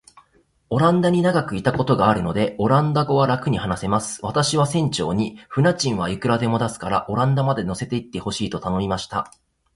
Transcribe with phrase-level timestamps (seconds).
[0.71, 4.19] オランダに長らくいたことがあるので、オランダ語はらくに話せます。
[4.25, 9.31] 私は船長に、船賃はいくらでも出すから、オランダまで乗せて行ってほしいと頼みました。